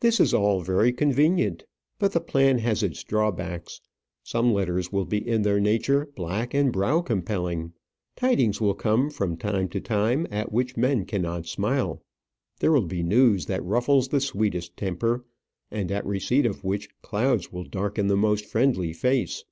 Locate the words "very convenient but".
0.62-2.10